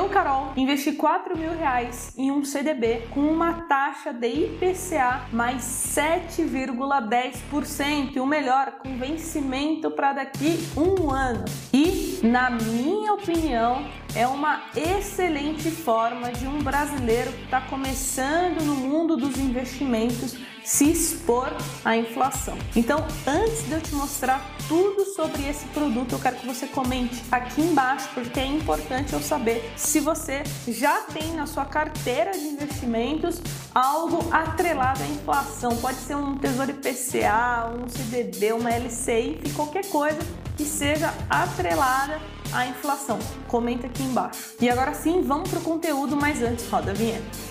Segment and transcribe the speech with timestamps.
[0.00, 5.62] Eu, Carol, investi 4 mil reais em um CDB com uma taxa de IPCA mais
[5.62, 11.44] 7,10% e o melhor, com vencimento para daqui um ano.
[11.70, 18.74] E, na minha opinião, é uma excelente forma de um brasileiro que está começando no
[18.74, 21.50] mundo dos investimentos se expor
[21.84, 22.56] à inflação.
[22.76, 27.22] Então, antes de eu te mostrar tudo sobre esse produto, eu quero que você comente
[27.32, 32.44] aqui embaixo, porque é importante eu saber se você já tem na sua carteira de
[32.44, 33.40] investimentos
[33.74, 35.76] algo atrelado à inflação.
[35.76, 40.18] Pode ser um Tesouro IPCA, um CDB, uma LCI, qualquer coisa
[40.60, 42.20] que seja atrelada
[42.52, 43.18] à inflação.
[43.48, 44.56] Comenta aqui embaixo.
[44.60, 47.49] E agora sim, vamos para o conteúdo, mas antes roda a vinheta.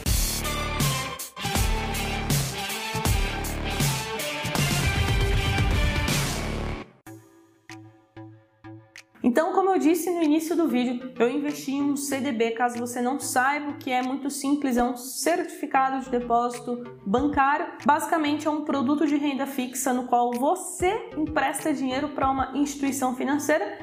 [9.30, 12.50] Então, como eu disse no início do vídeo, eu investi em um CDB.
[12.50, 17.68] Caso você não saiba o que é muito simples, é um certificado de depósito bancário.
[17.86, 23.16] Basicamente, é um produto de renda fixa no qual você empresta dinheiro para uma instituição
[23.16, 23.79] financeira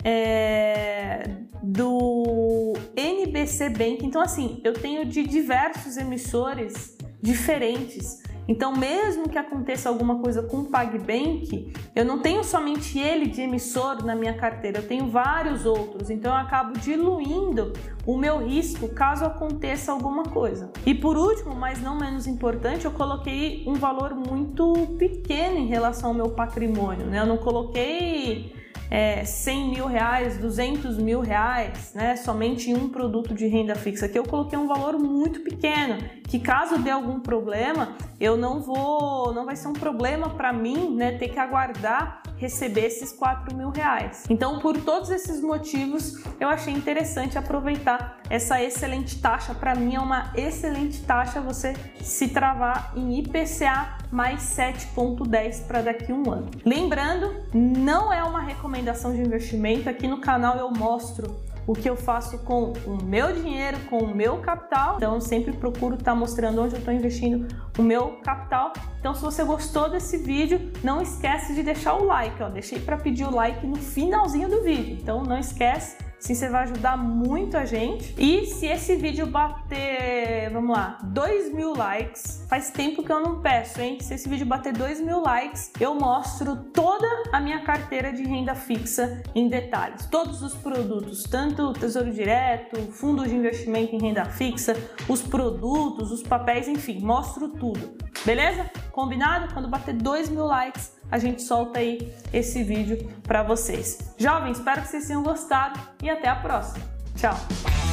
[0.04, 1.22] é,
[1.62, 4.04] do NBC Bank.
[4.04, 10.58] Então, assim, eu tenho de diversos emissores diferentes Então, mesmo que aconteça alguma coisa com
[10.58, 15.64] o PagBank, eu não tenho somente ele de emissor na minha carteira, eu tenho vários
[15.66, 16.10] outros.
[16.10, 17.72] Então, eu acabo diluindo
[18.06, 20.70] o meu risco caso aconteça alguma coisa.
[20.84, 26.10] E por último, mas não menos importante, eu coloquei um valor muito pequeno em relação
[26.10, 27.06] ao meu patrimônio.
[27.06, 27.20] Né?
[27.20, 28.52] Eu não coloquei
[28.90, 34.06] é, 100 mil reais, 200 mil reais, né, somente em um produto de renda fixa.
[34.06, 39.32] Aqui eu coloquei um valor muito pequeno, que caso dê algum problema, eu não vou,
[39.32, 43.68] não vai ser um problema para mim, né, ter que aguardar receber esses 4 mil
[43.68, 44.24] reais.
[44.30, 49.54] Então, por todos esses motivos, eu achei interessante aproveitar essa excelente taxa.
[49.54, 56.10] Para mim, é uma excelente taxa você se travar em IPCA mais 7,10 para daqui
[56.12, 56.50] a um ano.
[56.64, 59.88] Lembrando, não é uma recomendação de investimento.
[59.88, 64.14] Aqui no canal eu mostro o que eu faço com o meu dinheiro, com o
[64.14, 64.96] meu capital.
[64.96, 67.46] Então, eu sempre procuro estar tá mostrando onde eu estou investindo
[67.78, 68.72] o meu capital.
[68.98, 72.42] Então, se você gostou desse vídeo, não esquece de deixar o like.
[72.42, 72.48] Ó.
[72.48, 74.98] Deixei para pedir o like no finalzinho do vídeo.
[75.00, 78.14] Então, não esquece Sim, você vai ajudar muito a gente.
[78.18, 83.40] E se esse vídeo bater, vamos lá, 2 mil likes, faz tempo que eu não
[83.40, 83.98] peço, hein?
[84.00, 88.54] Se esse vídeo bater 2 mil likes, eu mostro toda a minha carteira de renda
[88.54, 90.06] fixa em detalhes.
[90.06, 94.76] Todos os produtos, tanto Tesouro Direto, fundos de investimento em renda fixa,
[95.08, 98.09] os produtos, os papéis, enfim, mostro tudo.
[98.24, 98.70] Beleza?
[98.92, 99.52] Combinado?
[99.52, 104.14] Quando bater 2 mil likes, a gente solta aí esse vídeo para vocês.
[104.18, 106.84] Jovens, espero que vocês tenham gostado e até a próxima.
[107.16, 107.89] Tchau!